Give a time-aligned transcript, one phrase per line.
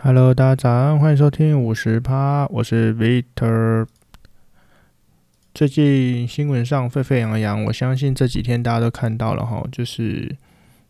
[0.00, 3.88] Hello，大家早安，欢迎收听五十趴，我是 Victor。
[5.52, 10.36] 最近新闻上沸沸扬扬，我相信这几天大家都看到了哈，就是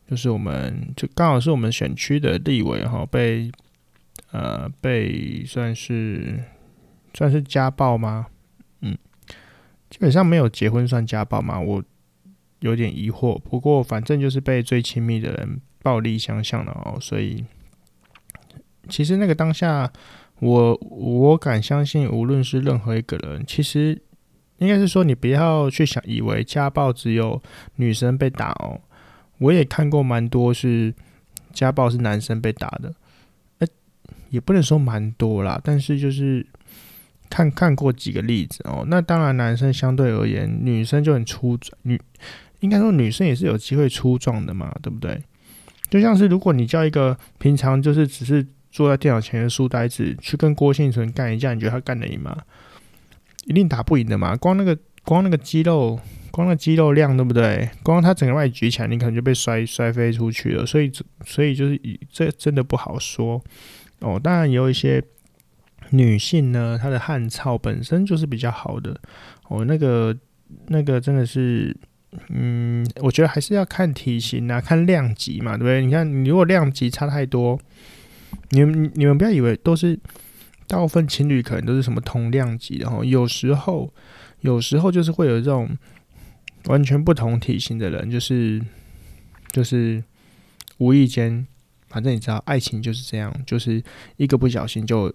[0.06, 3.50] 就是我们就刚好是我们选区的立委哈，被
[4.30, 6.45] 呃被算是
[7.14, 8.27] 算是家暴吗？
[8.82, 8.95] 嗯，
[9.88, 11.59] 基本上没有结婚算家暴吗？
[11.59, 11.82] 我
[12.61, 13.38] 有点疑惑。
[13.38, 17.43] 不过反正就是被最亲密的人暴力相向了哦，所以。
[18.89, 19.93] 其实那个当下，
[20.41, 24.00] 我我敢相信，无论是任何一个人，其实
[24.58, 27.43] 应该是说，你不要去想，以为家暴只有
[27.76, 28.81] 女生被打哦。
[29.39, 30.95] 我也看过蛮多是
[31.53, 32.95] 家暴是男生被打的，
[33.59, 33.69] 欸，
[34.31, 36.47] 也不能说蛮多啦，但是就是
[37.28, 38.84] 看看过几个例子哦。
[38.89, 42.00] 那当然，男生相对而言，女生就很粗壮，女
[42.61, 45.23] 应该说女生也是有机会粗壮的嘛，对不对？
[45.91, 48.47] 就像是如果你叫一个平常就是只是。
[48.70, 52.36] 坐在电脑前的书呆子去跟郭婞淳干一架，你觉得他干得赢吗？
[53.47, 54.37] 一定打不赢的嘛！
[54.37, 55.98] 光那个光那个肌肉，
[56.31, 57.67] 光那个肌肉量，对不对？
[57.83, 60.67] 光他整个外举起来，你可能就被摔摔飞出去了。
[60.67, 60.92] 所以，
[61.25, 61.81] 所以就是
[62.12, 63.42] 这真的不好说
[64.01, 64.20] 哦。
[64.23, 65.03] 当然，有一些
[65.91, 69.01] 女性呢，她的汗操本身就是比较好的
[69.48, 69.64] 哦。
[69.64, 70.14] 那个
[70.67, 71.75] 那个真的是，
[72.29, 75.81] 嗯，我觉得还是要看体型啊，看量级嘛，对不对？
[75.83, 77.59] 你看，你如果量级差太多。
[78.51, 79.99] 你们你们不要以为都是
[80.67, 83.93] 大部分情侣可能都是什么同量级的哈，有时候
[84.41, 85.69] 有时候就是会有这种
[86.65, 88.63] 完全不同体型的人，就是
[89.53, 90.03] 就是
[90.79, 91.47] 无意间，
[91.89, 93.83] 反正你知道爱情就是这样，就是
[94.17, 95.13] 一个不小心就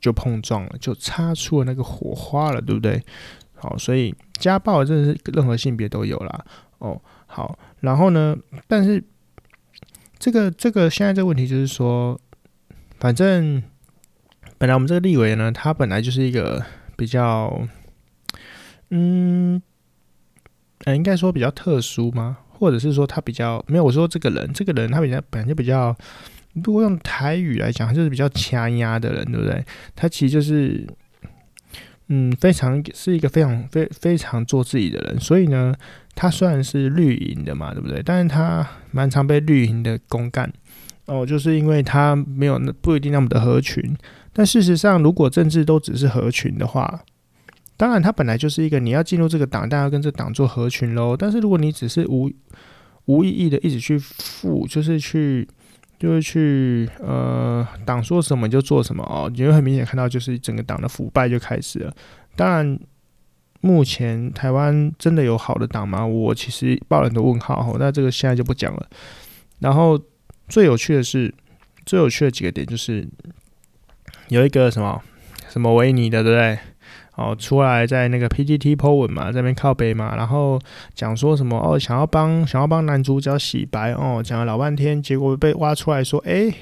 [0.00, 3.02] 就碰撞了，就擦出了那个火花了，对不对？
[3.54, 6.44] 好，所以家暴真的是任何性别都有啦。
[6.78, 7.00] 哦。
[7.26, 9.02] 好，然后呢，但是
[10.18, 12.18] 这个这个现在这个问题就是说。
[12.98, 13.62] 反正
[14.58, 16.64] 本来我们这个立委呢，他本来就是一个
[16.96, 17.68] 比较，
[18.90, 19.60] 嗯，
[20.84, 22.38] 呃，应该说比较特殊吗？
[22.48, 23.84] 或者是说他比较没有？
[23.84, 25.94] 我说这个人，这个人他比较本来就比较，
[26.54, 29.62] 如果用台语来讲，他就是比较掐压的人，对不对？
[29.94, 30.86] 他其实就是，
[32.08, 35.20] 嗯，非常是一个非常非非常做自己的人。
[35.20, 35.74] 所以呢，
[36.14, 38.02] 他虽然是绿营的嘛，对不对？
[38.02, 40.50] 但是他蛮常被绿营的公干。
[41.06, 43.96] 哦，就是因为他没有那不一定那么的合群，
[44.32, 47.02] 但事实上，如果政治都只是合群的话，
[47.76, 51.16] 当然他本来就是一个你要进入这个党，大家要跟这党做合群喽。
[51.16, 52.28] 但是如果你只是无
[53.04, 55.46] 无意义的一直去附，就是去
[55.96, 61.94] 就是去呃党说什么你就做什么哦，你会很明显看到就是整个党的腐败就开始了。
[62.34, 62.76] 当然，
[63.60, 66.04] 目前台湾真的有好的党吗？
[66.04, 68.88] 我其实抱了很多问号，那这个现在就不讲了。
[69.60, 69.96] 然后。
[70.48, 71.34] 最有趣的是，
[71.84, 73.06] 最有趣的几个点就是
[74.28, 75.02] 有一个什么
[75.48, 76.58] 什么维尼的，对不对？
[77.16, 80.60] 哦，出来在那个 PTT po 文嘛，在那边靠北嘛，然后
[80.94, 86.52] 讲说什么哦，想要帮想要帮男主角洗白哦，讲了老半天，结果被挖出来说，哎，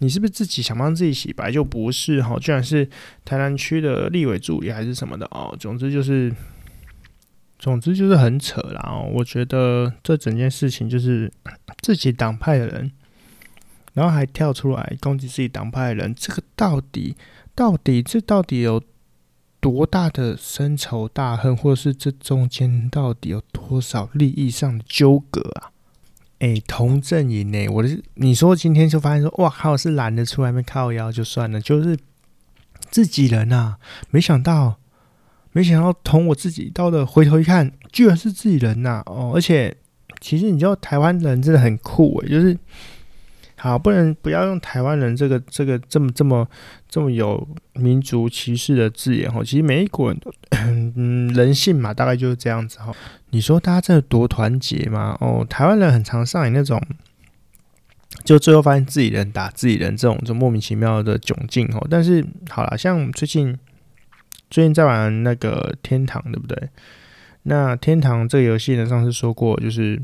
[0.00, 1.50] 你是不是自己想帮自己洗白？
[1.50, 2.86] 就不是哈，居然是
[3.24, 5.56] 台南区的立委助理还是什么的哦。
[5.58, 6.30] 总之就是，
[7.58, 9.10] 总之就是很扯啦哦。
[9.14, 11.32] 我觉得这整件事情就是
[11.80, 12.92] 自己党派的人。
[13.92, 17.16] 然后还跳出来攻击自己党派的人，这个到底
[17.54, 18.80] 到底这到底有
[19.58, 25.72] 多大的深仇大恨，或者是这中间到底有多少利益上的纠葛啊？
[26.38, 27.68] 哎，同阵营呢？
[27.68, 31.98] 我的你说今天就发现说，哇靠，是懒得出来没靠腰就算了，就是
[32.90, 33.78] 自己人啊！
[34.10, 34.78] 没想到，
[35.52, 39.76] 没想到同我自己到的，回头一看，居然是自己人呐、哦，而且
[40.20, 42.56] 其实你知道台湾人真的很酷诶，就是。
[43.62, 46.48] 好，不能不要用台湾人这个这个这么这么
[46.88, 49.44] 这么有民族歧视的字眼哦。
[49.44, 52.90] 其实每一国人都 嗯人性嘛，大概就是这样子哈。
[53.28, 55.14] 你说大家真的多团结吗？
[55.20, 56.82] 哦，台湾人很常上演那种，
[58.24, 61.86] 就最后发现自己人打自己人这种就莫名其妙的窘境哦。
[61.90, 63.58] 但是好了，像最近
[64.48, 66.70] 最近在玩那个天堂，对不对？
[67.42, 70.00] 那天堂这个游戏呢，上次说过就是，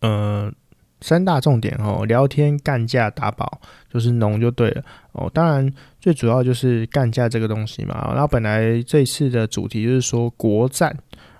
[0.00, 0.52] 呃。
[1.00, 3.60] 三大重点哦，聊天、干架、打宝，
[3.92, 5.30] 就是浓就对了哦。
[5.32, 8.10] 当然，最主要就是干架这个东西嘛。
[8.12, 10.96] 然后本来这次的主题就是说国战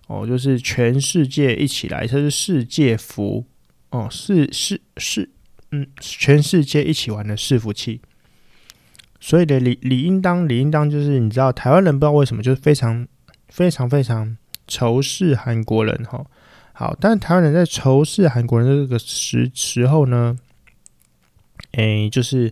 [0.07, 3.45] 哦，就是全世界一起来，这是世界服
[3.91, 5.29] 哦，是是是，
[5.73, 8.01] 嗯，全世界一起玩的伺服器。
[9.21, 13.07] 所以的理理应当理应当就是你知道，台湾人不知道为什么就是非常
[13.49, 14.37] 非常非常
[14.69, 16.25] 仇视韩国人哈。
[16.79, 20.39] 好，但是台湾人在仇视韩国人的这个时时候呢，
[21.73, 22.49] 诶、就是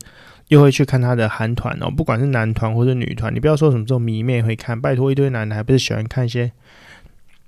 [0.48, 6.50] 又会去看他的韩团哦，不管是男团或者女团，你不要说什么这种迷妹会看，拜托一堆男的还不是喜欢看一些，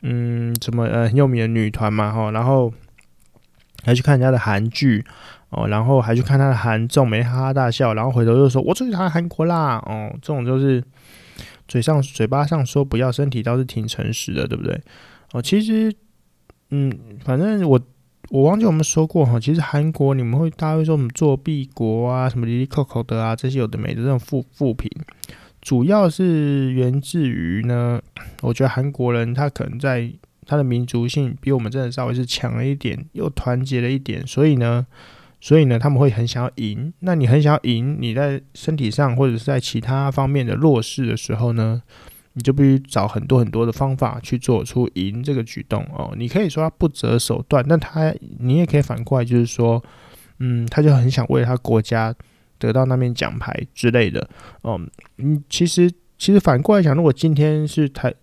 [0.03, 2.73] 嗯，什么呃很有名的女团嘛哈，然后
[3.83, 5.05] 还去看人家的韩剧
[5.51, 10.81] 哦，然后还去看他的韩综，每天哈哈大笑，然后回头又说我最喜欢韩国啦哦，这种就是
[11.67, 14.81] 嘴上嘴巴上说不要，身体倒是挺诚实的，对不对？
[15.33, 15.93] 哦，其实
[16.71, 16.93] 嗯，
[17.25, 17.81] 反正我。
[18.31, 24.91] 我忘记我们说过哈，其实韩国你们会大家会说我们作弊国啊，什么哩哩扣扣的啊，这些有的没的这种负负评，
[25.63, 27.99] 主要是源自于呢，
[28.43, 30.13] 我觉得韩国人他可能在
[30.45, 34.87] 他的民族性比我们真的稍微是强了一点，又团结了一点，所以呢，
[35.41, 36.93] 所以呢他们会很想要赢。
[37.01, 41.83] 那你很想要赢，你在身体上或者是在其他方面的弱势的时候呢，
[42.39, 46.15] 你就必须找很多很多的方法去做出赢这个举动哦。
[46.17, 49.83] 你可以说他不择手段，但他你也可以反过来，就是说，
[50.39, 52.15] 嗯，他就很想为他国家
[52.57, 54.31] 得到那面奖牌之类的。
[54.63, 54.81] 哦，
[55.17, 58.15] 嗯，其实其实反过来讲，如果今天是台，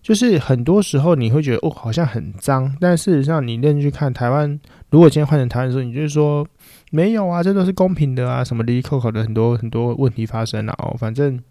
[0.00, 4.60] 就是很多时候你会觉得哦，好像很脏，但事实上你认真去看台湾，
[4.90, 6.46] 如果今天换成台湾的时候，你就是说
[6.92, 11.42] 没有啊，这都是公平的啊，什么哩哩扣扣的很多很多问题发生了哦，反正。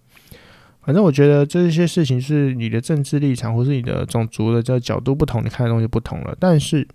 [0.85, 6.35] 反正我觉得这些事情是你的政治立场，或是你的种族的这角度不同，你看的东西不同了。
[6.39, 6.87] 但是，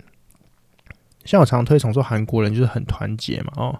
[1.25, 3.79] 像我常推崇说韩国人就是很团结嘛，哦，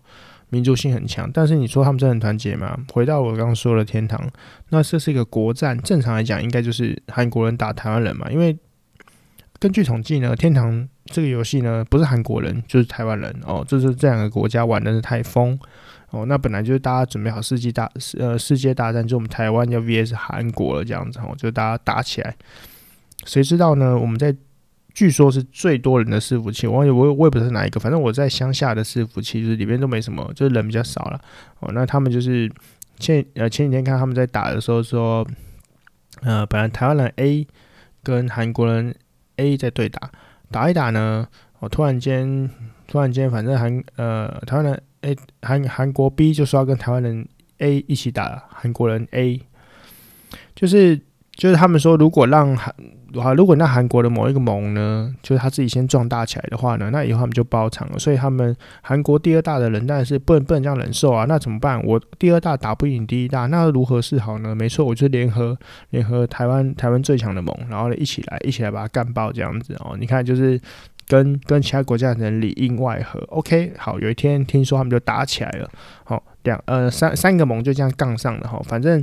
[0.49, 1.31] 民族性很强。
[1.31, 2.79] 但是你说他们真的很团结吗？
[2.93, 4.27] 回到我刚刚说的天堂，
[4.71, 8.31] 那这是一个国战，正常来讲应该就是韩国人打台湾人嘛。
[8.31, 8.57] 因为
[9.61, 15.59] 根据统计呢，天堂这个游戏呢，不是韩国人就是台湾人哦，就是这两个国家玩的是太疯。
[16.11, 22.35] 哦，那本来就是大家准备好世纪大呃世界大战，就我们台湾要 VS 韩国了这样子哦，就大家打起来。
[23.27, 23.99] 谁知道呢？
[23.99, 24.35] 我们在
[24.95, 31.21] 据说是最多人的伺服器，我我我也不知道是哪一个，反正我在乡下的伺服器就是里面都没什么，就是人比较少了。
[31.61, 32.51] 哦，那他们就是
[32.99, 35.27] 前呃前几天看他们在打的时候说，
[36.23, 37.47] 呃，本来台湾人 A
[38.03, 38.95] 跟韩国人
[39.39, 40.11] A 在对打，
[40.53, 41.27] 打一打呢，
[41.59, 42.49] 我，突然间
[42.87, 44.83] 突然间，反正韩呃台湾人。
[45.03, 47.25] A，韩韩国 B 就说要跟台湾人
[47.59, 49.41] A 一起打，韩国人 A
[50.57, 51.01] 就是
[51.37, 52.75] 就是他们说，如果让韩
[53.17, 57.99] 啊，如果那韩国的某一个盟呢，就是他自己先壮大起来的话呢，那以后他们就包场了。
[57.99, 61.25] 所以他们韩国第二大的人，但是不能不能这样忍受啊。
[61.27, 61.83] 那怎么办？
[61.85, 64.55] 我第二大打不赢第一大，那如何是好呢？
[64.55, 65.57] 没错，我就联合
[65.91, 69.97] 联合台湾台湾最强的盟，然后呢一起来一起来把它干爆这样子哦。
[69.99, 70.61] 你看就是。
[71.11, 75.67] 跟跟其他国家的人里应外合，OK，好，有一天听说他们就打起来了，
[76.05, 79.03] 好，两呃三三个盟就这样杠上了哈，反正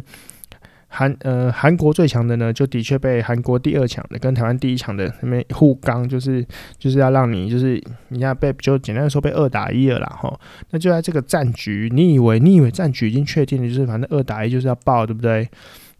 [0.87, 6.45] 韩呃韩国最强的呢，就的确被韩国第二强的跟台湾第一强的那边互刚，就是
[6.77, 10.39] 就是要让你就是你要被就简单的说被二打一了啦哈，
[10.69, 15.49] 那就在这个战局，你以为你以为战局已经确定了，就是反正二打一就是要爆，对不对？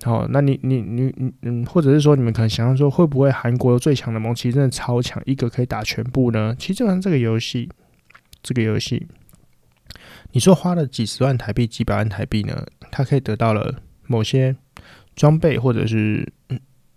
[0.03, 6.55] 好，那你你你你嗯，或者是说你们可能想象说，会不会韩国最强的盟其实真的超强，一个可以打全部呢？
[6.59, 7.69] 其实就像这个游戏，
[8.43, 9.07] 这个游戏，
[10.33, 14.55] 你说花了几十万台币、几百万台币呢，它可以得到了某些
[15.15, 16.27] 装备，或者是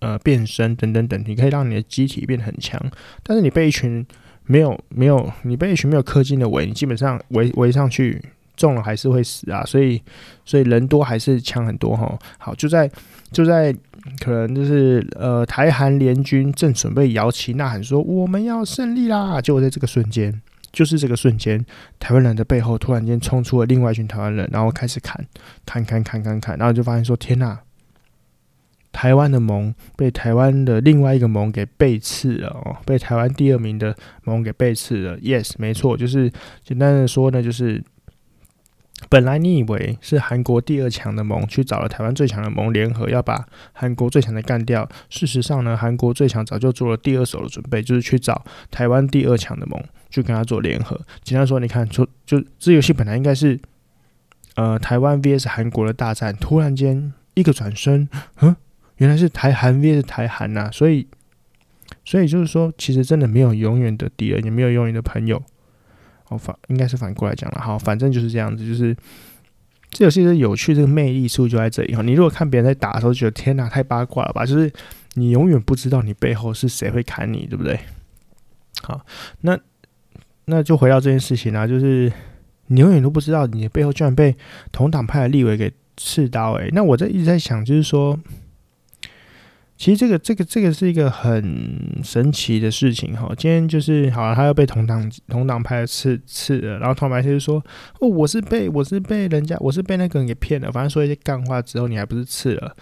[0.00, 2.80] 呃变身等等等，你可以让你的机体变得很强。
[3.22, 4.06] 但是你被一群
[4.44, 8.22] 没有没有，你被一群没有氪金的围，你基本上围围上去。
[8.58, 10.02] 中了还是会死啊，所以
[10.44, 12.18] 所以人多还是强很多哈。
[12.38, 12.90] 好，就在
[13.30, 13.72] 就在
[14.18, 21.64] 可能就是呃台韩联军正准备摇旗呐喊说我们要胜利啦，结果在这个瞬间，就是这个瞬间，
[22.00, 25.24] 台湾人的背后突然间冲出了另外一群台湾人，然后开始砍
[25.64, 27.56] 砍砍砍砍砍，然后就发现说天呐，
[28.92, 35.18] 台湾的盟被台湾的另外一个盟给背刺了哦，被台湾第二名的盟给背刺了。
[35.18, 36.32] Yes，没错，就是
[36.64, 37.82] 简单的说呢，就是。
[39.08, 44.88] 本来你以为是韩国第二强的盟去找了台湾最强的盟联合，要把韩国最强的干掉。
[45.08, 49.80] 事实上呢，韩国最强早就做了第二手的准备，就是去找台湾第二强的盟
[50.10, 51.00] 去跟他做联合。
[51.22, 53.60] 简单说，你看，就就这游戏本来应该是
[54.56, 58.08] 呃台湾 VS 韩国的大战，突然间一个转身，
[58.40, 58.56] 嗯，
[58.98, 60.70] 原来是台韩 VS 台韩呐。
[60.72, 61.08] 所以，
[62.04, 65.42] 所以就是说，其实真的没有永远的敌人，也没有永远的朋友。
[66.28, 68.94] 哦，反应该是反过来讲了，好，反正就是这样子，就是
[69.90, 72.02] 这游戏的有趣，这个魅力处就在这里哈。
[72.02, 74.44] 你如果看别人在打的时候，觉得天哪，太八卦了吧？
[74.44, 74.70] 就是
[75.14, 77.80] 你永远不知道你背后是谁会砍你，对不对？
[78.82, 79.04] 好，
[79.40, 79.58] 那
[80.44, 82.12] 那就回到这件事情啦，就是
[82.66, 84.36] 你永远都不知道你的背后居然被
[84.70, 88.18] 同党派的立委给刺刀诶、那我在一直在想，就是说，
[89.78, 93.32] 其实这个这个这个是一个很神奇的事情哈。
[93.38, 97.64] 今天就是好了，他又被同党同党派刺刺了，然后同党派就说
[98.00, 102.74] ：“哦，我是被我是被人家我是被那个人给骗了。”反正说一些干话之后，你还不是刺了？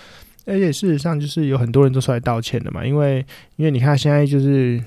[0.46, 3.24] 而且事实上就是有很多人都出来道歉的嘛，因为
[3.56, 4.82] 因为你看现在就是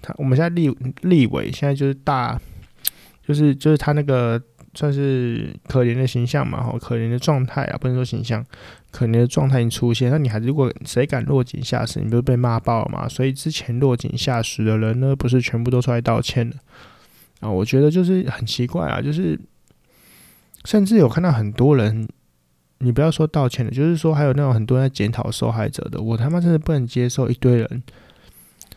[0.00, 2.40] 他我们现在立立委现在就是大
[3.28, 4.42] 就是就是他那个。
[4.72, 8.44] 算是可怜的形象嘛，吼，可怜的状态啊，不能说形象，
[8.92, 10.10] 可怜的状态已经出现。
[10.10, 13.08] 那你还如果谁敢落井下石，你不是被骂爆了吗？
[13.08, 16.56] 所以之前落井下石的人呢，不是全部都出来道歉了
[17.40, 17.50] 啊？
[17.50, 19.38] 我觉得就是很奇怪啊，就是
[20.64, 22.08] 甚至有看到很多人，
[22.78, 27.82] 你不要说道歉了，就是说还有那种很多人在检讨受害者的，我他妈真的不能接受一堆人。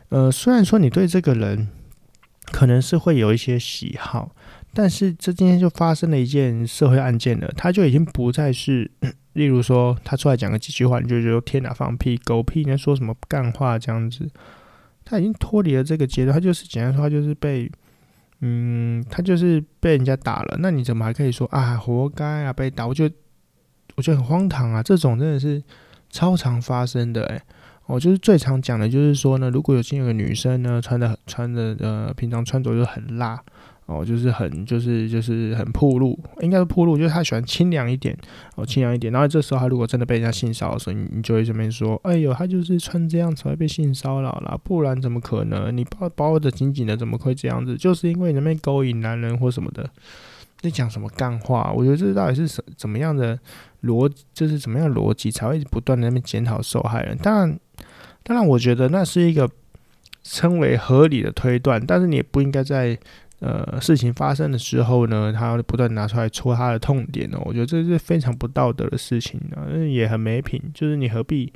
[0.09, 1.67] 呃，虽然说你对这个人
[2.51, 4.35] 可能是会有一些喜好。
[4.75, 8.89] 但是这今天就发生了一件社会案件了，他就已经不再是，
[9.33, 14.27] 例如说他出来讲个几句话，你就觉得天哪，放屁，狗屁，你在说什么干话这样子，
[15.05, 17.71] 他已经脱离了这个阶段，他就是简单说，他就是被，
[18.41, 22.87] 嗯，他就是被人家打了，那你怎么还可以说啊，活该啊，被打？
[22.87, 23.13] 我觉得
[23.95, 25.61] 我觉得很荒唐啊，这种真的是
[26.09, 27.39] 超常发生的，诶，
[27.85, 33.39] 我就是最常讲的就是说呢，如果有今有个女生呢，穿的穿的呃，平常穿着就很辣。
[33.85, 38.17] 哦，就是很，就是就是很铺路，应该是铺路，就是他喜欢清凉一点，
[38.55, 39.11] 哦，清凉一点。
[39.11, 45.75] 然后这时候他如果真的被人家性骚扰的时候，你就会这边说，哎呦，他就是穿这样才会被性骚扰啦，不然怎么可能？
[45.75, 47.75] 你包包的紧紧的，怎么会这样子？
[47.75, 49.89] 就是因为你那边勾引男人或什么的，
[50.61, 51.73] 你讲什么干话？
[51.75, 53.37] 我觉得这到底是什怎么样的
[53.83, 57.17] 逻，就是怎么样逻辑才会不断的那边检讨受害人？
[57.17, 57.59] 当然，
[58.23, 59.49] 当然，我觉得那是一个
[60.23, 62.97] 称为合理的推断，但是你也不应该在。
[63.45, 70.61] 呃，事情发生的时候呢，他不断拿出来戳他的痛点哦，我觉得这是非常不道德的事情啊，也很没品。
[70.73, 71.51] 就是你何必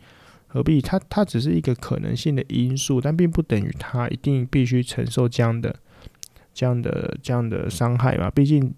[0.48, 0.82] 何必？
[0.82, 5.74] 他他只是一个可能性的因素，但并不等于他一定必须承受这样的
[6.54, 8.30] 这样的这样的伤害嘛。
[8.30, 8.74] 毕竟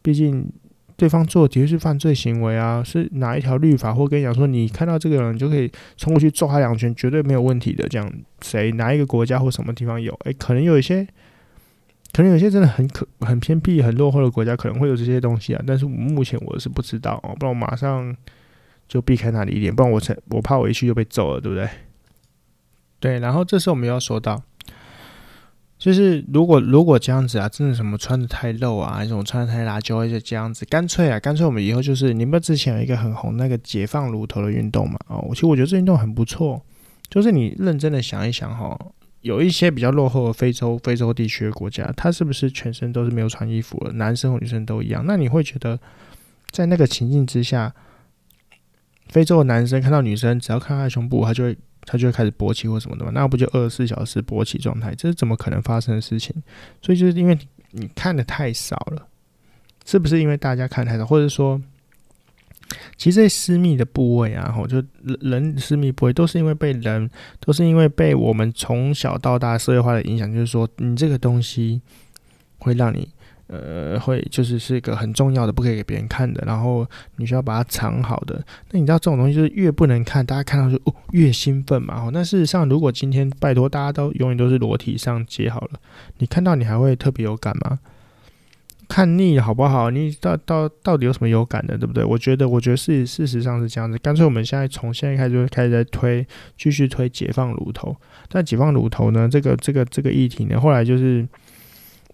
[0.00, 0.50] 毕竟
[0.96, 7.86] 对方做的的确是犯罪行为啊，是哪一条律法或跟你讲说，你看到这个人就可以冲过去揍他两拳，绝对没有问题的。
[7.86, 8.10] 这样
[8.40, 10.18] 谁哪一个国家或什么地方有？
[10.24, 11.06] 诶、可能有一些。
[12.12, 18.16] 可能有些真的很可很偏僻、很落后的国家可能会有这些东西啊，但是目前我是不知道哦，不然我马上
[18.88, 21.68] 就避开那里一点，不然我才我怕我一去就被揍了，对不对？
[22.98, 24.42] 对，然后这时候我们要说到，
[25.78, 36.64] 就是如果如果这样子啊，真的什么穿的太露啊，还是我穿的太辣，就会就这样子，干脆啊，干脆我们以后就是，你们之前有一个很红那个解放乳头的运动嘛，哦，其实我觉得这运动很不错，
[37.10, 38.78] 就是你认真的想一想哈。
[39.26, 43.92] 有一些比较落后的非洲、非洲地区的国家，他是不是全身都是没有穿衣服的？
[43.94, 45.02] 男生和女生都一样？
[45.04, 45.76] 那你会觉得，
[46.52, 47.74] 在那个情境之下，
[49.08, 53.10] 非洲的男生看到女生，只要看他的胸部，他就会他就会开始勃起或什么的吗？
[53.12, 54.94] 那不就二十四小时勃起状态？
[54.94, 56.32] 这是怎么可能发生的事情？
[56.80, 57.36] 所以就是因为
[57.72, 59.08] 你看的太少了，
[59.84, 61.60] 是不是因为大家看太少，或者说？
[62.96, 67.08] 其实这私密的部位啊，吼，就人人私密部位都是因为被人，
[67.40, 71.80] 都是因为被我们从小到大社会化的影响，就是说，你这个东西
[72.58, 73.08] 会让你，
[73.46, 76.84] 呃，会就是是一个很重要的，不可以给别人看的，然后
[77.16, 78.44] 你需要把它藏好的。
[78.72, 82.10] 那你知道这种东西就是越不能看，大家看到就哦越兴奋嘛，吼。
[82.10, 85.80] 那事实上，如果今天拜托大家都永远都是裸体上街好了，
[86.18, 87.78] 你看到你还会特别有感吗？
[88.88, 89.90] 看腻好不好？
[89.90, 92.04] 你到到到底有什么有感的，对不对？
[92.04, 93.98] 我觉得，我觉得事事实上是这样子。
[93.98, 96.26] 干脆我们现在从现在开始就开始在推，
[96.56, 97.94] 继续推解放乳头。
[98.28, 101.26] 但解放乳头呢，这个这个这个议题呢，后来就是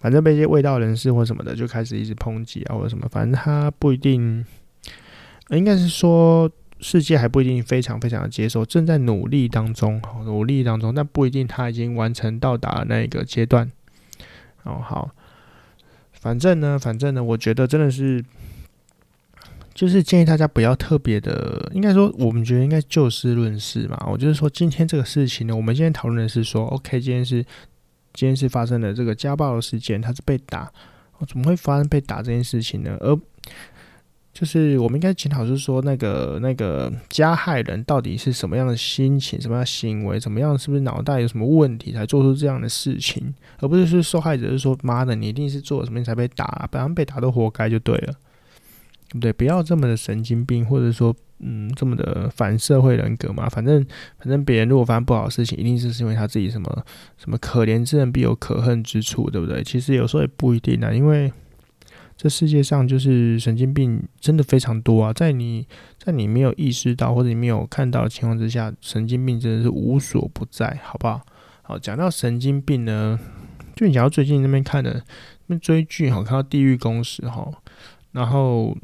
[0.01, 4.43] 反正被一些味道人士或什么的就开始一直抨击啊，或者什么，反正他不一定，
[5.49, 6.49] 应该是说
[6.79, 13.71] 世界还不一定非常非常的接受，正在努力当中，努力当中，但不一定他已经完成到达了那个阶段。
[14.63, 15.11] 哦，好。
[16.23, 18.23] 反正呢，反正呢，我觉得真的是，
[19.73, 24.01] 就是建议大家不要特别的，应该说，我们觉得应该就事论事嘛。
[24.09, 27.43] 我就是说，今天这个事情呢，我们今天讨论的是说，OK，今天是
[28.13, 30.71] 今天是发生了这个家暴的事件，他是被打，
[31.27, 32.95] 怎么会发生被打这件事情呢？
[33.01, 33.13] 而
[34.33, 48.13] 就是我们应该检讨，就是说那个那个加害人到底是什么样的心情，什么样的行为，怎么样，是不是脑袋有什么问题才做出这样的事情，而不是说受害者是说妈的，你一定是做了什么你才被打，不然被打都活该就对了，
[49.09, 49.31] 对不对？
[49.33, 53.47] 不要这么的神经病，或者说嗯这么的反社会人格嘛。
[53.47, 53.85] 反正
[54.17, 56.83] 反正别人如果发生不好的事情，一定是因为他自己什么
[57.19, 59.63] 什么可怜之人必有可恨之处，对不对？
[59.63, 61.31] 其实有时候也不一定啊，因为。
[62.15, 65.67] 这世界上就是神经病真的非常多啊，在你
[65.97, 71.21] 在你没有意识到或者你没有看到的情况之下，神经病真的是无所不在，好不好？
[71.63, 73.19] 好，讲到神经病呢，
[73.75, 77.51] 就你讲到最近那边看的那边追剧哈，看到《地狱公使》哈，
[78.11, 78.77] 然后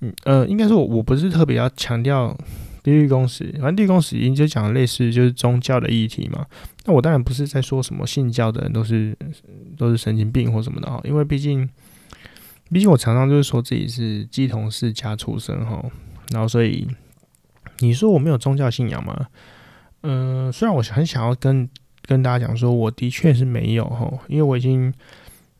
[0.00, 2.36] 嗯呃，应该说我我不是特别要强调。
[2.82, 6.46] 地狱公使，反正地狱公使已经就讲类似就是宗教的议题嘛。
[6.86, 9.14] 那我当然不是在说什么信教的人都是
[9.76, 11.68] 都是神经病或什么的哈，因为毕竟
[12.72, 15.84] 毕竟我常常就是说自己是乩童世家出身哈，
[16.32, 16.86] 然后所以
[17.80, 19.26] 你说我没有宗教信仰吗？
[20.02, 21.68] 嗯、虽然我很想要跟
[22.06, 24.92] 跟大家讲说，我的确是没有哈，因为我已经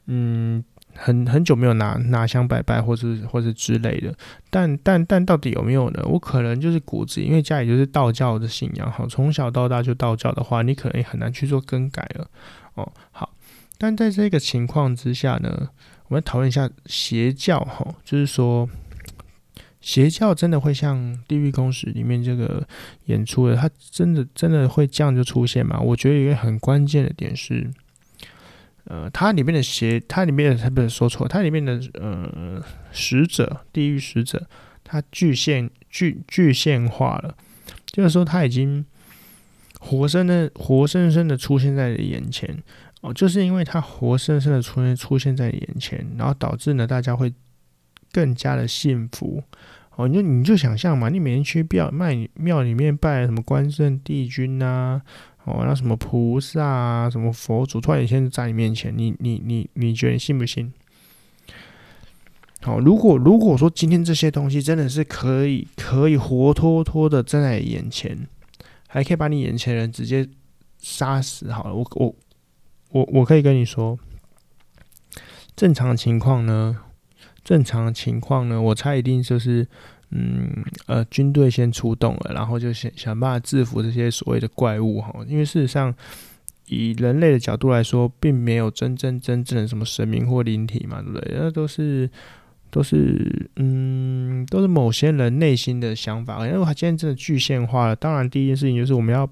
[0.06, 0.64] 嗯。
[0.92, 4.12] 很很久没有拿拿香拜拜，或是或是之类的，
[4.50, 6.02] 但但但到底有没有呢？
[6.04, 12.28] 我可能就是骨子，因为家里就是道教的信仰，哈，从小到大就道教的话，你可能也很难去做更改了，
[12.74, 13.32] 哦，好，
[13.78, 15.68] 但在这个情况之下呢，
[16.10, 18.68] 我们讨论一下邪教，哈，就是说
[19.80, 20.98] 邪教真的会像
[21.28, 22.66] 《地狱公使》里面这个
[23.04, 25.78] 演出的，它真的真的会这样就出现吗？
[25.78, 27.70] 我觉得一个很关键的点是。
[28.84, 34.48] 呃，它里面的邪，它里面的，它不是说错，它里面的呃使者，地狱使者，
[34.82, 37.36] 它具现具具现化了，
[37.86, 38.84] 就是说他已经
[39.78, 42.60] 活生的活生生的出现在你眼前
[43.00, 47.32] 哦，就是因为他活生生的出现出现在你眼前，然后导致呢大家会
[48.12, 49.42] 更加的信服
[49.96, 55.02] 哦，你就你就想象嘛，你每天去庙庙庙里面拜什么关圣帝君呐、啊。
[55.44, 60.70] 哦，那什么菩萨啊，什么佛祖，突然间在你面前，你你你你觉得你信不信？
[62.60, 68.28] 好，如果如果说今天这些东西真的是可以可以活脱脱的站在眼前，
[68.86, 70.28] 还可以把你眼前人直接
[70.78, 72.14] 杀死，好了，我我
[72.90, 73.98] 我我可以跟你说，
[75.56, 76.76] 正常情况呢，
[77.44, 79.66] 正常情况呢，我猜一定就是。
[80.12, 85.14] 嗯，呃，军队先出动了，然后就想想办法制服这些所谓的怪物哈。
[85.28, 85.94] 因为事实上，
[86.66, 91.36] 以人类的角度来说，并没有真正真正的什么神明或灵体嘛，对不对？
[91.38, 92.10] 那都是
[92.72, 96.44] 都是嗯，都是某些人内心的想法。
[96.44, 99.30] 因为他今天真的具现化了，当然第一件事情就是我们要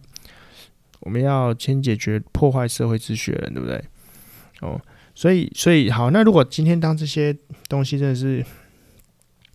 [1.01, 3.85] 我们要先解决破坏社会秩序的人，对不对？
[4.61, 4.81] 哦，
[5.15, 7.37] 所以所以好，那如果今天当这些
[7.69, 8.45] 东西真的是。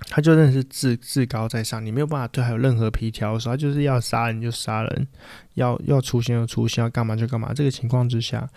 [0.09, 5.07] 他就真的是至至高在上，你没有办法对他有任何皮条，的时候他就是要杀人就杀人，
[5.53, 7.53] 要要出现就出现，要干嘛就干嘛。
[7.53, 8.49] 这个情况之下，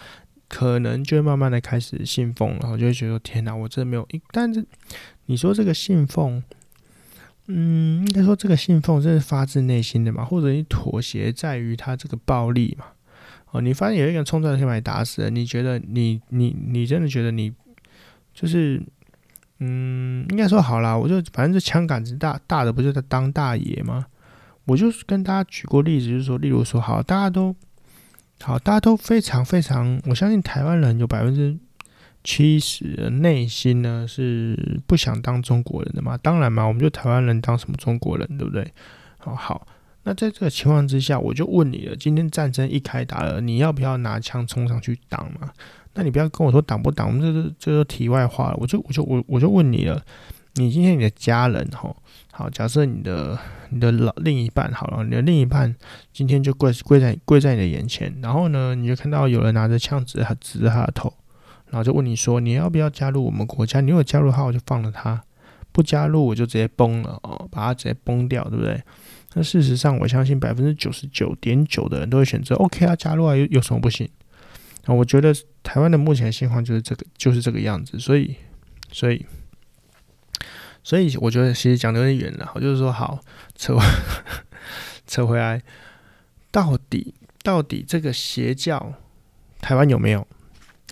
[0.49, 4.20] 可能就会慢慢的开始信奉，然后就会觉得天哪，我真的没有一。
[4.33, 4.66] 但是
[5.27, 6.42] 你说这个信奉，
[7.46, 10.24] 嗯，应该说这个信奉真是发自内心的嘛？
[10.24, 12.87] 或者你妥协在于他这个暴力嘛？
[13.52, 17.52] 哦，你发现有一个人冲出来可以把你打死了，你觉得你你你真的觉得你
[18.35, 18.82] 就是？
[19.59, 24.04] 嗯，应该说好啦，我就反正这枪杆子大大的，不就在当大爷吗？
[24.66, 27.56] 我就跟大家举过例子，就是说，例如说，好，大家都
[28.42, 31.56] 好，大家都非常非常，我相信台湾人有百分之
[32.28, 36.18] 其实内心呢是不想当中国人的嘛。
[36.18, 38.66] 当然嘛，我们就台湾人当什么中国人，对不对？
[39.18, 39.64] 好好，
[40.02, 45.52] 那在这个情况之下，我就问你了，今天战争一开打了，你要不要拿枪冲上去挡嘛？
[45.94, 48.56] 那你不要跟我说挡不挡，我们这是这是题外话了。
[48.58, 50.04] 我就我就我我就问你了，
[50.54, 51.96] 你今天你的家人吼，
[52.32, 53.38] 好，假设你的
[53.70, 55.72] 你的老另一半好了，你的另一半
[56.12, 61.14] 今天就跪跪在跪在你的眼前，然后呢，你就看到有人拿着枪指着他指着他的头，
[61.70, 63.81] 然后就问你说，你要不要加入我们国家？
[63.81, 65.18] 你如果加入的话，我就放了他；
[65.72, 68.83] 不加入，我就直接崩了哦，把他直接崩掉，对不对？
[69.35, 74.09] 那事实上，我相信百分之九十九点九的人都会选择 OK 啊，加入啊，有有什么不行？
[74.85, 78.37] 啊，我觉得台湾的目前的情况就是这个，就是这个样子，所以，
[78.92, 79.26] 所以，
[80.83, 82.50] 所以，我觉得其实讲的有点远了。
[82.55, 83.18] 我就是说，好，
[83.57, 83.85] 扯回
[85.07, 85.61] 扯回来，
[86.50, 88.94] 到底到底这个邪教
[89.61, 90.26] 台湾有没有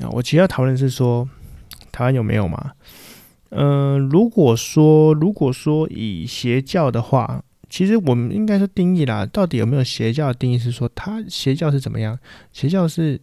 [0.00, 0.09] 啊？
[0.11, 1.28] 我其实要讨论是说，
[1.92, 2.72] 台湾有没有嘛？
[3.50, 12.18] 嗯、如果说如果说以邪教的话，其实我们应该说定义啦，到底有没有邪教的定义是说，它邪教是怎么样？
[12.52, 13.20] 邪教是。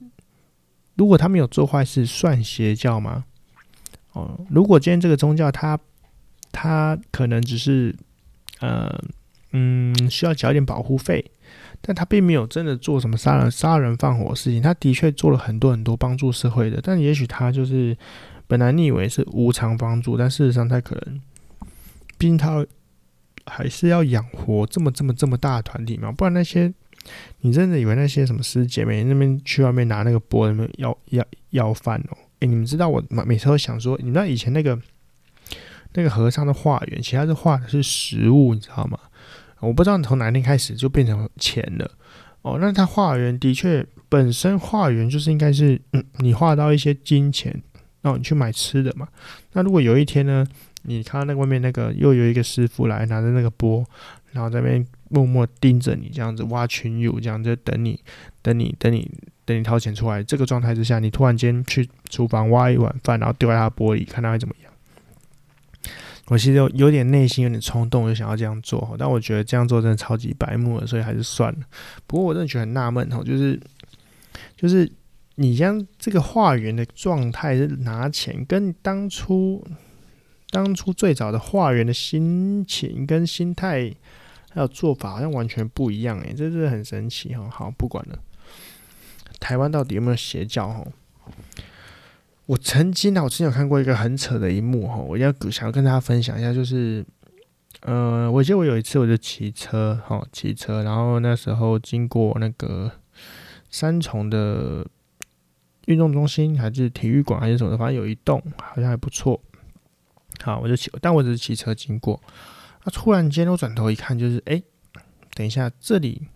[0.95, 3.23] 如果他没有做坏事，算邪教吗？
[4.11, 5.79] 哦，如果今天这个宗教他
[6.51, 7.95] 他可能只是
[8.59, 8.93] 呃
[9.51, 11.31] 嗯需要缴一点保护费，
[11.81, 14.61] 但他并没有真的做什么杀人杀人放火的事情。
[14.61, 17.97] 他的确做了很多很多帮助社会的，但也许他就是
[18.47, 21.21] 本来你以为是无偿帮助，但事实上他可能，
[22.17, 22.65] 毕竟他
[23.45, 26.73] 还是要养活这么这么这么大的团体嘛，不然那些。
[27.39, 32.17] 你真的以为那些什么师姐妹那边去外面拿那个钵，那边要要要饭哦？
[32.41, 34.79] 诶，你们知道我每次都想说，你知道以前那个
[35.93, 38.99] 那个和尚的化缘，其实他是画的是食物，你知道吗？
[39.61, 41.89] 我不知道你从哪天开始就变成钱了
[42.41, 42.57] 哦。
[42.59, 47.51] 那他化缘的确本身化缘就是应该是，嗯，你画到一些金钱，
[48.01, 49.07] 然后你去买吃的嘛。
[49.53, 50.45] 那如果有一天呢，
[50.83, 53.85] 你看到那外面那个又有一个师傅来拿着那个钵，
[54.31, 57.99] 然后在那边默默盯着你这样子挖群友，这样子等你，
[58.41, 59.09] 等你，等你，
[59.45, 60.23] 等你掏钱出来。
[60.23, 64.70] 这个状态之下，你突然间去厨房挖一碗饭，然后丢在他玻璃，看他会怎么样。
[66.27, 71.59] 我其实有有点内心有点冲动，就想要这样做，但我觉得这样做真的超级白目了，所以还是算了。
[72.07, 73.59] 不过我真的觉得很纳闷哈，就是
[74.55, 74.89] 就是
[75.35, 79.65] 你将这个化缘的状态是拿钱，跟当初
[80.51, 83.91] 当初最早的化缘的心情跟心态
[84.51, 87.49] 还有做法好像完全不一样诶，这是很神奇哈。
[87.49, 88.19] 好，不管了，
[89.39, 90.85] 台湾到底有没有邪教哈？
[92.51, 97.05] 我曾经呢，我之前有看过一个很扯的一幕哈，我要想要跟大家分享一下，就是，
[97.83, 102.91] 呃，我记得我有一次我就骑车哈，骑车，然后那时候经过那个
[103.69, 104.85] 三重的
[105.85, 109.41] 运动中心还是体育馆还是什么的，反正有一栋好像还不错，
[110.43, 112.21] 好，我就骑，但我只是骑车经过，
[112.83, 114.61] 那突然间我转头一看，就是哎、
[115.35, 116.27] 等一下，这里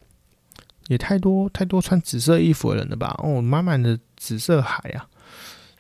[0.88, 3.20] 也太多太多穿紫色衣服的人了吧？
[3.22, 5.10] 哦，满满的紫色海啊！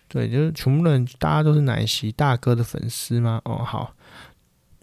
[0.07, 3.41] 对，就是全部人，大家都是奶昔大哥的粉丝吗？
[3.43, 3.95] 哦，好。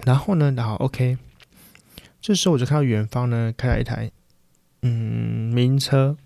[0.05, 1.17] 然后呢，然后 OK，
[2.21, 4.11] 这时候我就看到远方呢开来一台，
[4.83, 6.17] 嗯，名车，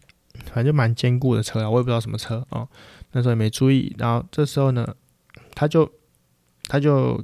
[0.46, 2.66] 反正就蛮坚固的车啊，我也不知道什么车哦。
[3.12, 3.94] 那时候也没注意。
[3.98, 4.96] 然后这时候呢，
[5.54, 5.92] 他就
[6.68, 7.22] 他就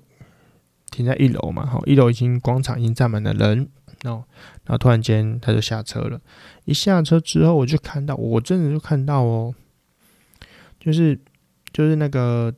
[0.91, 3.67] 停在一楼嘛，哈，一楼已经广场已经站满了人
[4.05, 4.23] 哦。
[4.65, 6.21] 然后突然间他就下车了，
[6.67, 9.55] 一下车之后我就看到，我真的就看到哦，
[10.79, 11.19] 就是。
[11.73, 12.53] 就是那个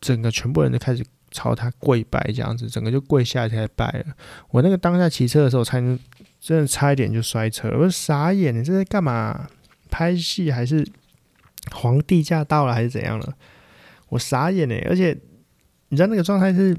[0.00, 4.14] 整个全部人都开始朝他跪拜，这样子，整个就跪下来才拜了。
[4.50, 5.78] 我那个当下骑车的时候，差
[6.40, 7.78] 真的差一点就摔车了。
[7.78, 9.48] 我傻眼，你这是干嘛？
[9.90, 10.86] 拍戏还是
[11.72, 13.34] 皇帝驾到了还是怎样了？
[14.08, 14.74] 我傻眼呢。
[14.88, 15.14] 而且
[15.88, 16.76] 你知道那个状态是，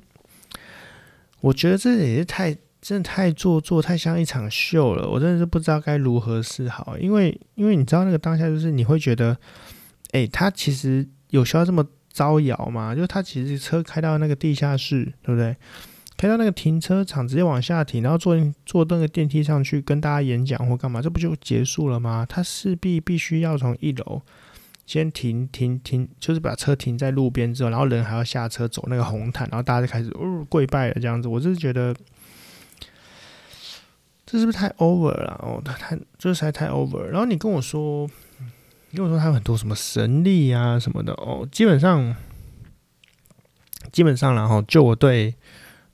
[1.41, 5.07] 我觉得这也是太真的太做作，太像一场秀了。
[5.07, 9.37] 我真的是不知道该如何是好，因为因为你知道那个当下就是你会觉得，
[10.11, 11.07] 哎，他其实。
[11.29, 12.95] 有需要这么招摇吗？
[12.95, 15.55] 就是他其实车开到那个地下室，对不对？
[16.17, 22.25] 开到那个停车场，直接往下停，然后坐坐那个电梯上去跟大家演讲或干嘛，这不就结束了吗？
[22.27, 24.21] 他势必必须要从一楼
[24.85, 31.27] 先停停停，就是把车停在路边之后，然后人还要下车走那个红毯，然后大家就开始哦跪拜了这样子。
[31.29, 31.95] 我就是觉得
[34.25, 35.39] 这是不是太 over 了？
[35.41, 37.03] 哦，他太这实在太 over。
[37.03, 38.09] 然后你跟我说。
[38.91, 42.15] 因为说他有很多什么神力啊什么的哦，基本上
[43.91, 45.35] 基本上然后就我对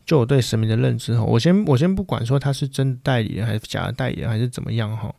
[0.05, 5.13] 就我对神明的认知哈，我先我先不管说他是真的代理人还是假的代理人还是怎么样哈，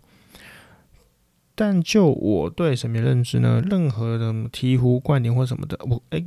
[1.55, 6.25] 但就我对神明认知呢，任何的醍醐灌顶或什么的，我哎，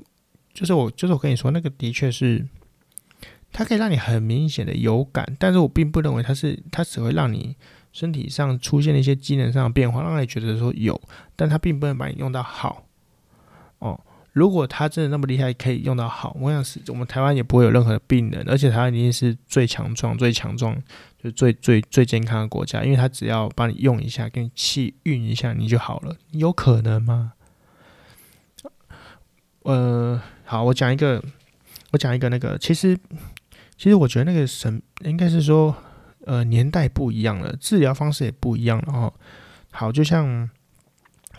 [0.53, 2.47] 就是我就是我跟你说那个的确是，
[3.51, 7.55] 它可以让你很明显的有感，但是我并不认为它是它只会让你。
[7.91, 10.99] 身体上出现了一些机能上的变化，让你觉得说有，
[11.35, 12.85] 但它并不能把你用到好
[13.79, 13.99] 哦。
[14.31, 20.75] 如果它真的那么厉害，可以用到好，我想是我们台湾也不会有任何的病人，而且台湾一定是最强壮、最强壮，
[21.17, 26.15] 就是最最最健康的国家，因为它只要帮你用一下，给你气运一下，你就好了。
[26.31, 27.33] 有可能吗？
[29.63, 31.21] 呃，好，我讲一个，
[31.91, 32.95] 我讲一个那个，其实
[33.77, 35.75] 其实我觉得那个神应该是说。
[36.25, 39.13] 呃，年代不一样了，治疗方式也不一样了哦。
[39.71, 40.49] 好，就像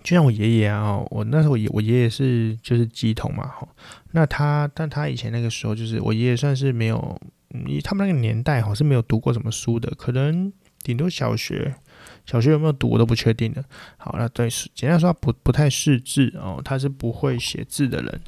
[0.03, 3.69] 就像我爷爷啊，我那时候我爷我爷爷是就是乩童嘛，哈。
[4.13, 7.21] 那他但他以前那个时候，就是我爷爷算是没有，
[7.53, 11.75] 嗯，他们那个年代哈是没有读过什么书的，可能顶多小学，
[12.25, 13.63] 小学有没有读我都不确定的。
[13.99, 18.21] 好，那对，简单说不不太识字哦，他是不会写字的人。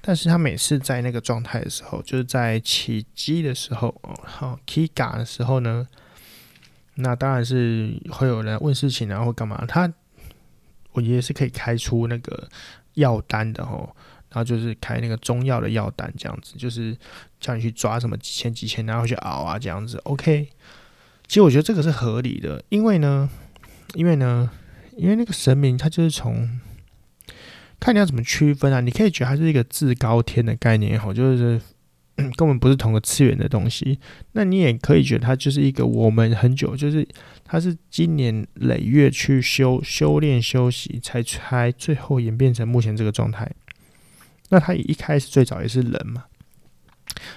[0.00, 5.86] 但是他每次在那个状态的时候，就是在起机的时候哦，好起乩的时候呢。
[6.96, 9.64] 那当然是会有人问事情，然后会干嘛？
[9.66, 9.90] 他
[10.92, 12.46] 我爷爷是可以开出那个
[12.94, 13.96] 药单的吼，
[14.28, 16.94] 然后就是开那个中药的药单这样子，就是
[17.38, 19.96] 叫你去抓什么几千几千，然后去熬啊这样子。
[20.04, 20.50] OK，
[21.26, 23.30] 其实我觉得这个是合理的，因为呢，
[23.94, 24.50] 因为呢，
[24.96, 26.60] 因为那个神明他就是从
[27.80, 31.60] 看你要怎么区分啊，你可以觉得它是一个至高天的概念吼，就是。
[32.36, 33.98] 根本不是同个次元的东西，
[34.32, 37.06] 那你也可以觉得它就是一个我们很久，就是
[37.46, 43.50] 它是今年累月去修修炼修习，才才最后演变成目前这个状态。
[44.50, 46.24] 那它一开始最早也是人嘛，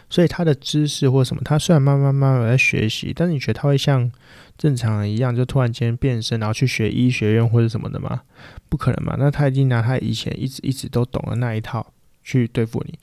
[0.09, 4.11] 所以他的知识或什么，他虽然慢慢慢慢在学习，但是你觉得他会像
[4.57, 8.21] 正常人一样，就突然间变身，然后去学医学院或者什么的吗？
[8.69, 9.15] 不可能嘛。
[9.17, 11.93] 那他已经拿他以前一直一直都懂的那一套
[12.23, 12.97] 去对付你，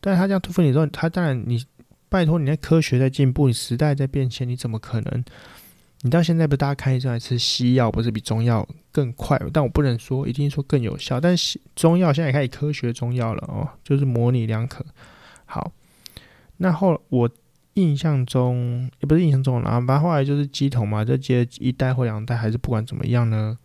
[0.00, 1.64] 但是他这样对付你之后，他当然你
[2.08, 5.24] 拜托你在科学在进步，你时代在变迁，你怎么可能？
[6.02, 9.38] 你到现在不大家看医生还吃西药，不是比中药更快？
[9.52, 14.82] 但我不能说一定说更有效，但是中药现在也开始科学中药了哦，就是模棱两可。
[15.44, 15.70] 好，
[16.62, 17.28] 那后我
[17.74, 23.56] 印象中也不是印象中了，反正后来就是乩童嘛，就接一代或两代，还是不管怎么样呢，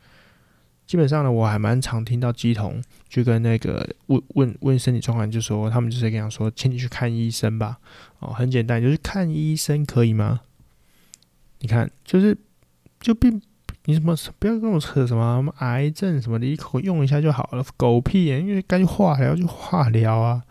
[0.88, 7.78] 基本上呢，我还蛮常听到乩童去跟那个问问问身体状况，就说他们就是跟讲说，请你去看医生吧。
[8.20, 10.40] 哦，很简单，就是看医生可以吗？
[11.60, 12.38] 你看，就是
[13.02, 13.42] 就并
[13.86, 18.28] 你什么不要跟我扯什么癌症什么的，一口用一下就好了，狗屁！
[18.28, 20.44] 因为该去化疗就化疗啊，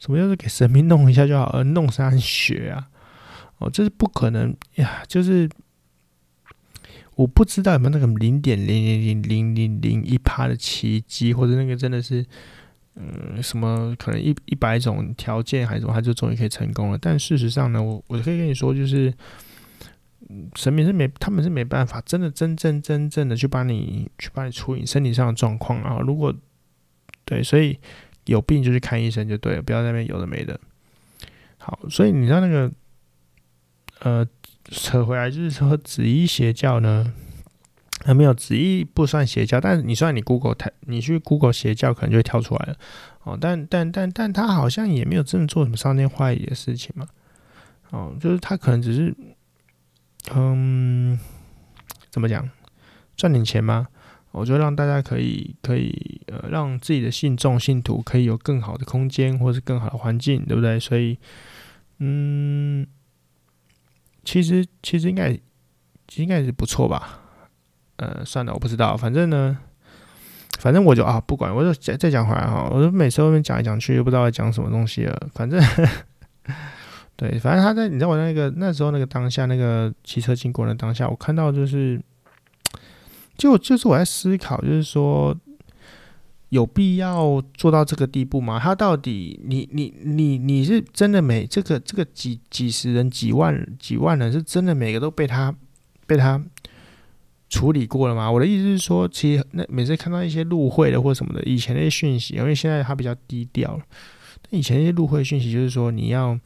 [0.00, 2.88] 什么要是给神明弄一下就好了，弄上血啊？
[3.58, 5.04] 哦，这是不可能呀！
[5.06, 5.48] 就是
[7.14, 12.26] 我不知道有没有那个零点零零零零零零一趴的奇迹，或者那个真的是
[12.96, 16.98] 嗯什么可能一一百种条件还是什么，他就终于可以成功了。
[17.00, 19.14] 但事实上呢，我我可以跟你说，就是。
[20.54, 25.98] 神明是没，他们是没办法，真的真正真正的去帮你去帮你处理身体上的状况啊。
[25.98, 26.32] 如果
[27.24, 27.76] 对，所以
[28.26, 30.58] 有病就去看医生就对了，不要在那边有的没的。
[31.58, 32.70] 好，所以你知道那个
[34.00, 34.26] 呃，
[34.64, 37.12] 扯回来就是说紫衣邪教呢，
[38.04, 42.76] 还没有紫衣不算邪教，但是你算你 Google 台，你去 Google 邪教可能就会跳出来了
[43.24, 43.38] 哦。
[43.40, 47.06] 但但但但他好像也没有真的做什么伤天坏理的事情嘛。
[47.90, 49.14] 哦，就是他可能只是。
[50.34, 51.18] 嗯，
[52.10, 52.46] 怎么讲？
[53.16, 53.88] 赚点钱吗？
[54.32, 60.78] 我觉得让大家可以可以呃，让自己的信众信徒可以有更好的空间，或是更好的环境，对不对？
[60.78, 61.18] 所以，
[61.98, 62.86] 嗯，
[64.24, 65.38] 其实其实应该
[66.16, 67.20] 应该是不错吧。
[67.96, 68.96] 呃，算了，我不知道。
[68.96, 69.58] 反正呢，
[70.58, 72.68] 反正我就啊，不管，我就再再讲回来哈。
[72.72, 75.28] 我就每次后面讲来讲去，又不知道要讲什么东西了。
[75.34, 75.60] 反正。
[77.16, 82.00] 对，反正他在你知道我那个那时候那个当下那个骑车经过的当下，我看到就是，
[83.40, 85.34] 就就是我在思考，就是说
[86.50, 88.60] 有必要做到这个地步吗？
[88.62, 95.54] 他到底你你你你是真的每这个这个几几十人几万几万人是真的每个都被他
[96.06, 96.40] 被他
[97.48, 98.30] 处理过了吗？
[98.30, 103.82] 我的意思是说，其实那每次看到一些入会的或什么的以前那些讯息，因为现在他比较低调了，
[104.50, 106.38] 以前那些入会讯息就是说你要。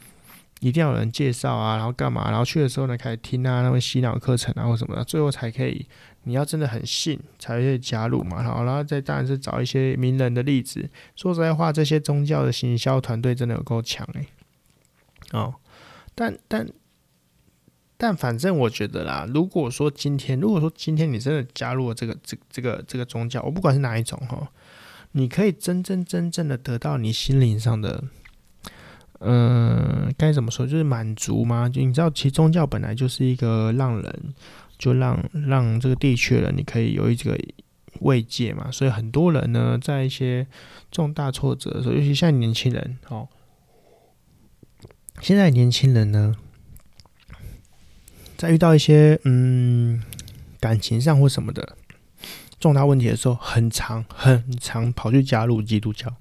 [0.60, 2.30] 一定要有人介绍啊，然后干嘛？
[2.30, 5.84] 然后去的时候呢，开始听啊，那个洗脑课程啊，或什么的，最后才可以。
[6.24, 8.42] 你要真的很信，才会加入嘛。
[8.42, 10.90] 然后，然后再当然是找一些名人的例子。
[11.16, 14.26] 说实在话，这些宗教的行销团队真的有够强诶。
[15.32, 15.54] 哦，
[16.14, 16.68] 但但
[17.96, 24.48] 但反正我觉得啦，如果说今天，如果说今天你真的加入了这个这这个这个宗教，我不管是哪一种哈，
[25.12, 28.04] 你可以真真真正的得到你心灵上的。
[29.20, 30.66] 嗯，该怎么说？
[30.66, 31.66] 就是满足吗？
[31.66, 34.34] 就你知道，其实宗教本来就是一个让人，
[34.84, 37.38] 就让让这个地区人，你可以有一个
[38.00, 38.70] 慰藉嘛。
[38.70, 40.46] 所以很多人呢，在一些
[40.90, 43.26] 重大挫折的时候，尤其像年轻人，哦，
[45.22, 46.36] 现在年轻人呢，
[48.36, 50.02] 在遇到一些嗯
[50.60, 51.78] 感情上或什么的
[52.60, 56.14] 重大问题的时候，很常很常跑去加入基督教。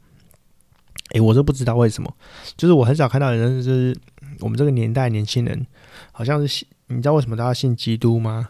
[1.12, 2.16] 诶、我都不知道为什么，
[2.56, 3.94] 就是我很少看到人，就是
[4.40, 5.68] 我们这个年代年轻人，
[6.14, 8.50] 好像是，你知道为什么大家信基督吗？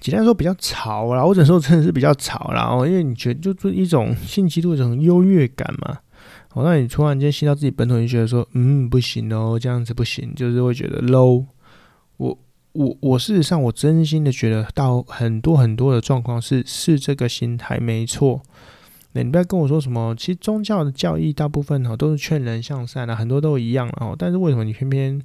[0.00, 5.98] 简单说比较潮啦，或者说真的是比较潮啦，哦，因为你觉得就是一种信基督的这种优越感嘛，
[6.54, 11.46] 哦，那你突然间信到自己本土，你觉得说，嗯，不行哦，这样子不行，就是会觉得 low。
[12.18, 12.38] 我
[12.72, 18.40] 我我事实上我真心的觉得到很多很多的状况是是这个心态没错。
[19.14, 24.14] 那你不要跟我说什么，其实宗教的教义大部分哈都是劝人向善啊，很多都一样哦。
[24.16, 25.20] 但是为什么你偏偏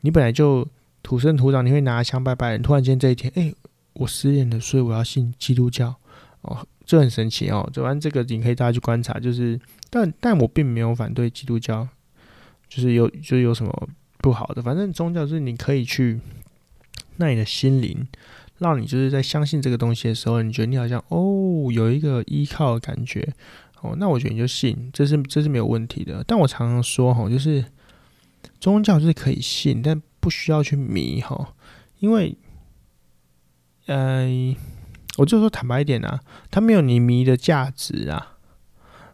[0.00, 0.66] 你本来就
[1.02, 3.52] 土生土长，你会拿枪拜拜，突然间这一天，哎，
[3.94, 5.94] 我失恋了，所以我要信基督教
[6.42, 7.68] 哦，这很神奇哦。
[7.72, 11.86] 走完这个你可以大家去观察，就是但但我并没有反对基督教，
[12.68, 16.20] 就是有就有什么不好的，反正宗教是你可以去，
[17.16, 18.06] 那你的心灵。
[18.58, 23.26] 让你就是在相信这个东西的时候，你觉得你好像哦有一个依靠的感觉
[23.80, 26.22] 哦，那我觉得你就信，这是这是没有问题的。
[26.26, 27.64] 但我常常说哈，就是
[28.60, 31.54] 宗教是可以信，但不需要去迷哈，
[31.98, 32.36] 因为，
[33.86, 34.28] 呃，
[35.16, 38.36] 我就说坦白一点啊，它没有你迷的价值啊，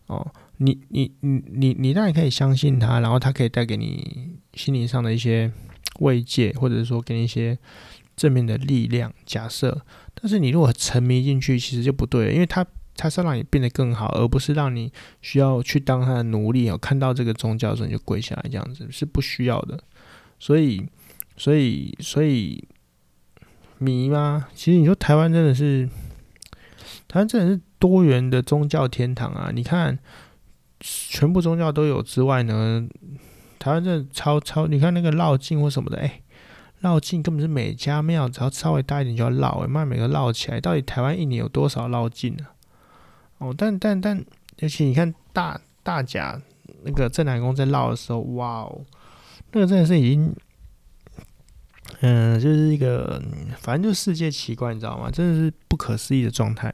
[0.07, 5.53] 哦，你你你你你当然可以相信他，然后他可以带给你心灵上的一些
[6.01, 7.59] 慰藉，或者说给你一些
[8.17, 9.13] 正面的力量。
[9.25, 12.67] 假设，但是你如果沉迷进去，其实就不对，因为他
[12.97, 14.93] 他是让你变得更好，而不是让你
[15.23, 16.77] 需要去当他的奴隶哦。
[16.79, 19.79] 看到这个宗教的时候你就跪下来，这样子是不需要的。
[20.39, 20.87] 所以，
[21.37, 22.67] 所以，所以
[23.79, 24.49] 迷吗？
[24.55, 25.89] 其实你说台湾真的是，
[27.09, 29.51] 台湾真的是多元的宗教天堂啊！
[29.55, 29.99] 你看。
[30.79, 32.87] 全部宗教都有之外呢，
[33.59, 36.21] 台湾真的超超，你看那个绕境或什么的，哎、
[36.81, 42.45] 绕境根本是每家庙只要稍微大一点就要绕，哎，妈每个绕起来，到底台湾一年有多少绕境呢？
[43.39, 44.23] 哦，但但但，
[44.59, 46.39] 尤其你看大大甲
[46.83, 48.85] 那个镇南宫在绕的时候，哇哦，
[49.53, 50.37] 那个真的是已经，
[52.01, 53.23] 嗯、就是一个，
[53.59, 55.11] 反正就世界奇观，你知道吗？
[55.11, 56.73] 真的是不可思议的状态。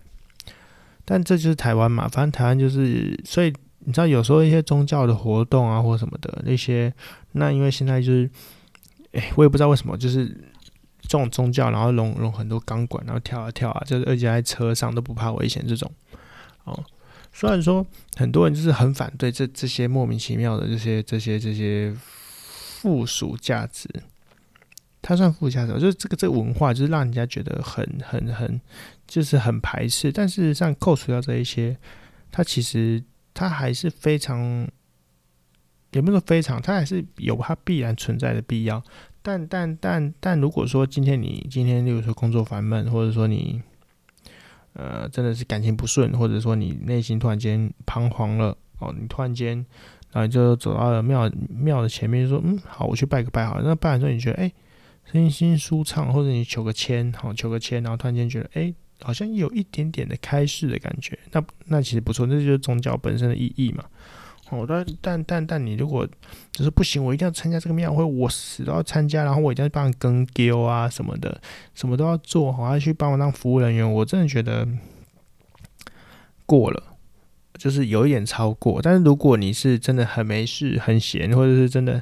[1.05, 3.53] 但这就是台湾嘛，反正台湾就是，所以。
[3.85, 6.95] 你知道有时候一些宗教的活动啊，或什么的那些，
[7.33, 8.31] 那因为现在就是，
[9.11, 10.29] 哎、我也不知道为什么，就是
[11.01, 15.91] 这种宗教，然后弄弄很多钢管，然后跳啊跳啊，就是而且在车上都不怕危险这种。
[16.63, 16.81] 哦，
[17.33, 23.89] 虽然说很多人就是很反对这这些莫名其妙的这些这些这些附属价值，
[25.03, 28.59] 它算附属价值，就是这个这个文化就是让人家觉得很很很
[29.07, 31.77] 就是很排斥，但事实上扣除掉这一些，
[32.31, 33.03] 它其实。
[33.35, 34.69] 它还是非常，
[35.93, 38.85] 也不是说非常，它还是有它必然存在的必要。
[39.23, 43.63] 但但但但如果说今天你今天，例如说工作烦闷，或者说你，
[44.75, 49.65] 呃，真的是感情不顺，或者说你内心突然间彷徨了，哦，你突然间，
[50.13, 53.63] 然后就走到了庙庙的前面，就说，嗯，好，我去拜个拜好了。
[53.65, 54.53] 那拜完之后，你觉得，哎，
[55.05, 58.75] 身心舒畅，或者你求个签，好，求个签，然后突然间觉得，哎。
[59.05, 63.83] 好像有一点点的开示的感觉，那那其实不错，那就是宗教本身的意义嘛。
[64.51, 66.07] 哦，但但但但你如果
[66.53, 71.41] 只是不行，我一定要参加这个庙会，我死都要参加，然后我一定要帮你跟丢啊什么的，
[71.75, 74.69] 什么都要做，好，要去帮我当服务人员，我真的觉得
[76.47, 76.81] 过了，
[77.55, 78.81] 就是有一点超过。
[78.81, 82.01] 但是如果你是真的很没事、很闲，或者是真的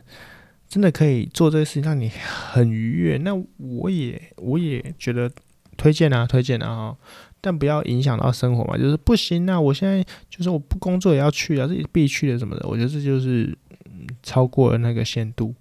[0.70, 5.30] 真的可以做这个事情让你很愉悦，那我也我也觉得。
[5.76, 6.96] 推荐啊，推荐啊哈，
[7.40, 8.76] 但不要影响到生活嘛。
[8.76, 12.68] 就是不行啊，我现在就是我不工作也要去啊，这必去的什么的。
[12.68, 13.56] 我觉得这就是
[13.86, 15.54] 嗯，超过了那个限度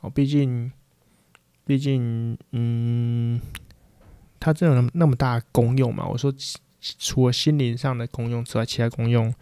[0.00, 0.10] 哦。
[0.10, 0.72] 毕竟，
[1.64, 3.40] 毕竟，嗯，
[4.40, 6.04] 它这种那么大功用嘛。
[6.08, 6.34] 我说，
[6.98, 9.32] 除了心灵上的功用之外，其他功用，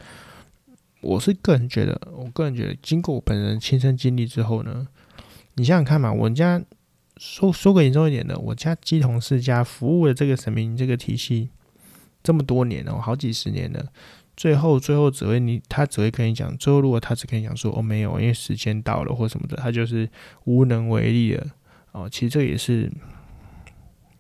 [1.01, 4.89] 我是个人觉得，我个人觉得，经过我本人亲身经历之后呢，
[5.55, 6.63] 你想想看嘛，我们家。
[7.23, 11.51] 说说个严重一点的，我家鸡同世家服务的这个神明这个体系
[12.23, 13.89] 这么多年了，好几十年了，
[14.35, 20.09] 最后最后只会你他只会跟你讲，最后如果他只跟你讲说哦没有，因为时间到了或什么的，他就是
[20.45, 21.47] 无能为力了
[21.93, 22.09] 哦。
[22.11, 22.91] 其实这也是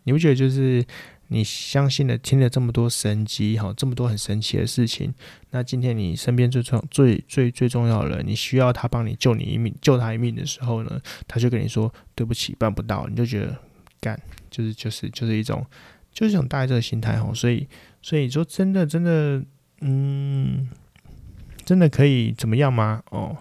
[0.02, 0.84] 你不觉得就是？
[1.32, 5.14] 你相信了，听了这么多神迹，哈，这么多很神奇的事情。
[5.50, 13.06] 那今天你身边最重、最最最重要的人，你需要他帮你救你一命、救他一命的时候呢，他就跟你说对不起，办不到。
[13.06, 13.56] 你就觉得
[14.00, 15.64] 干，就是就是就是一种，
[16.12, 17.32] 就是一种大概这个心态哈。
[17.32, 17.64] 所以
[18.02, 19.40] 所以说真的真的，
[19.82, 20.68] 嗯，
[21.64, 23.04] 真的可以怎么样吗？
[23.10, 23.36] 哦，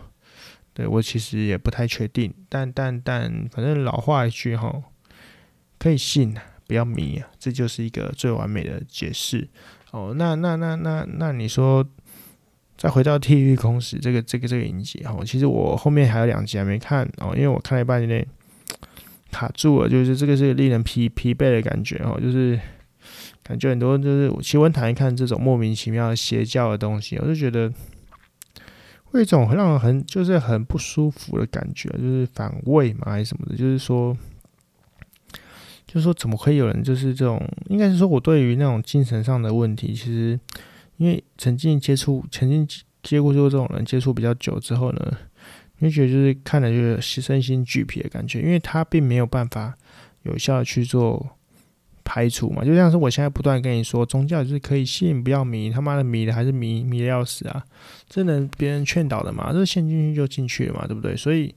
[0.76, 4.84] 对我其实也不太确定，但但但反正老话一句哈，
[5.80, 6.36] 可以信。
[6.70, 9.50] 不要迷啊，这就是一个最完美的解释
[9.90, 10.14] 哦。
[10.16, 11.84] 那那那那那你说，
[12.78, 18.24] 再回到《地狱空时》这个这个这个影集哦，其实我后面还有两集还没看哦，因为我看了一半有点
[19.32, 22.60] 卡住了，就是这个是令人疲疲惫的感觉哦，就是
[23.42, 27.74] 感觉很多就是其实我很讨厌看这种莫名其妙的邪教的东西，我就觉得
[29.06, 34.16] 会一种很让人很就是很不舒服的感觉，就是反胃嘛还是什么的，就是说。
[35.92, 37.44] 就是说，怎么可以有人就是这种？
[37.68, 40.40] 应该是说，我对于那种精神上的问题，其实
[40.98, 42.68] 因为曾经接触、曾经
[43.02, 45.18] 接过这种人接触比较久之后呢，
[45.80, 49.76] 你会觉得就是看了就是身心俱疲的感觉，因为他并没有办法
[50.22, 51.28] 有效的去做
[52.04, 52.64] 排除嘛。
[52.64, 57.66] 就像是我现在不断跟你说，宗教就是可以信，不要迷，他妈的迷的还是迷迷的要死啊！
[58.08, 59.52] 这能别人劝导的嘛？
[59.52, 61.18] 这陷进去就进去了嘛，对不对？
[61.18, 61.56] 所以。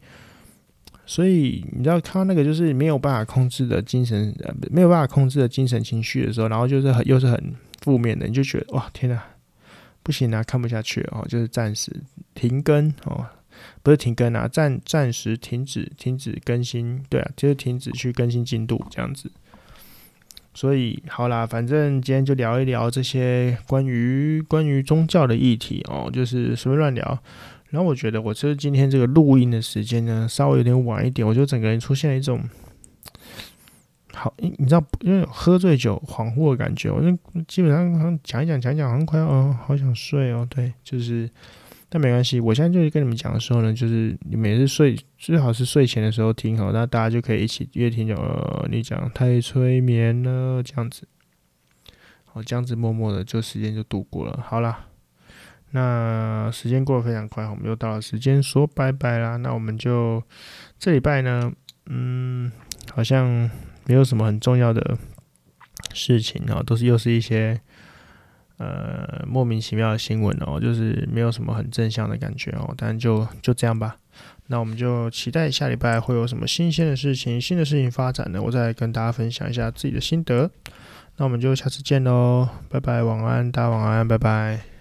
[1.04, 9.20] 所以你知道，他那个就是没有办法控制的精神，呃，没有办法控制的精神情绪的时候，然后就是很又是很负面的，你就觉得哇，天哪，
[10.02, 11.92] 不行啊，看不下去哦，就是暂时
[12.34, 13.26] 停更哦，
[13.82, 19.30] 不是停更啊，暂暂时停止停止更新，对啊，就是停止去更新进度这样子。
[20.54, 27.22] 所以好啦，反正今天就聊一聊这些关于关于宗教的议题哦，就是随便乱聊。
[27.72, 32.40] 然后我觉得我就是今天这个录音的时间呢，稍微有点晚一点，我就整个人出现了一种。
[34.12, 37.10] 好，你知道，因为喝醉酒恍惚的感觉，我就
[37.48, 40.46] 基本上好像讲一讲讲一讲，好像快要哦，好想睡哦。
[40.50, 41.28] 对，就是，
[41.88, 51.08] 但没关系，我现在就是跟你们讲的时候呢，就是你每次睡最好是睡前的时候听好，那大家就可以一起越听就呃，你讲太催眠了这样子，
[52.26, 54.44] 好，这样子默默的就时间就度过了。
[54.46, 54.88] 好啦，
[55.72, 59.36] 那时间过得非常快，我们又到了时间说拜拜啦。
[59.36, 60.22] 那我们就
[60.78, 61.52] 这礼拜呢，
[61.86, 62.50] 嗯，
[62.94, 63.50] 好像。
[63.84, 64.96] 没有什么很重要的
[65.92, 67.60] 事情哦，都是又是一些
[68.58, 72.72] 呃莫名其妙的新闻哦，就是没有什么很正向的感觉哦。
[72.78, 73.96] 但就就这样吧，
[74.46, 78.40] 那我们就期待下礼拜会有什么新鲜的事情、新的事情发展呢？
[78.40, 80.48] 我再跟大家分享一下自己的心得。
[81.16, 84.71] 那我们就下次见喽，拜拜，晚安，大家晚安，拜拜。